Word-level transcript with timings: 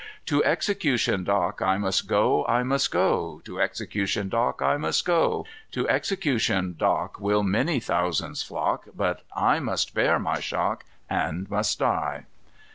"To 0.25 0.43
Execution 0.43 1.23
Dock 1.25 1.61
I 1.61 1.77
must 1.77 2.07
go, 2.07 2.43
I 2.47 2.63
must 2.63 2.89
go, 2.89 3.39
To 3.45 3.61
Execution 3.61 4.29
Dock 4.29 4.59
I 4.59 4.75
must 4.77 5.05
go; 5.05 5.45
To 5.73 5.87
Execution 5.87 6.73
Dock 6.75 7.19
will 7.19 7.43
many 7.43 7.79
thousands 7.79 8.41
flock, 8.41 8.87
But 8.95 9.21
I 9.35 9.59
must 9.59 9.93
bear 9.93 10.17
my 10.17 10.39
shock, 10.39 10.85
and 11.07 11.47
must 11.51 11.77
die. 11.77 12.25